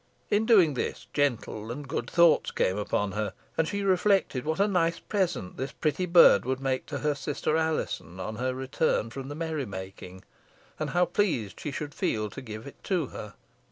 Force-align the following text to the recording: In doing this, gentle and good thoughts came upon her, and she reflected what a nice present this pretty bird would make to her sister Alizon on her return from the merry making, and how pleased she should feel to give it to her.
In 0.31 0.47
doing 0.47 0.73
this, 0.73 1.05
gentle 1.13 1.71
and 1.71 1.87
good 1.87 2.09
thoughts 2.09 2.49
came 2.49 2.75
upon 2.75 3.11
her, 3.11 3.33
and 3.55 3.67
she 3.67 3.83
reflected 3.83 4.45
what 4.45 4.59
a 4.59 4.67
nice 4.67 4.97
present 4.97 5.57
this 5.57 5.71
pretty 5.73 6.07
bird 6.07 6.43
would 6.43 6.59
make 6.59 6.87
to 6.87 6.97
her 6.97 7.13
sister 7.13 7.55
Alizon 7.55 8.19
on 8.19 8.37
her 8.37 8.55
return 8.55 9.11
from 9.11 9.27
the 9.29 9.35
merry 9.35 9.67
making, 9.67 10.23
and 10.79 10.89
how 10.89 11.05
pleased 11.05 11.59
she 11.59 11.69
should 11.69 11.93
feel 11.93 12.31
to 12.31 12.41
give 12.41 12.65
it 12.65 12.83
to 12.85 13.05
her. 13.09 13.35